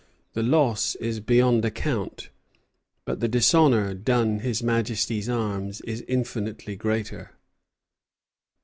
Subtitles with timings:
[0.33, 2.31] "The loss is beyond account;
[3.05, 7.33] but the dishonor done His Majesty's arms is infinitely greater."